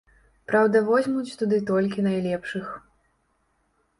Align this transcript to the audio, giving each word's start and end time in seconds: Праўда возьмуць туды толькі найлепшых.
Праўда 0.51 0.79
возьмуць 0.87 1.35
туды 1.41 1.59
толькі 1.69 2.05
найлепшых. 2.07 2.65